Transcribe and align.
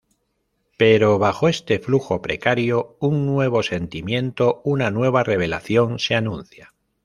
Pero, 0.79 1.19
bajo 1.19 1.47
este 1.47 1.77
flujo 1.77 2.23
precario, 2.23 2.97
un 2.99 3.27
nuevo 3.27 3.61
sentimiento, 3.61 4.59
una 4.63 4.89
nueva 4.89 5.21
revelación 5.23 5.99
se 5.99 6.15
anuncia. 6.15 6.73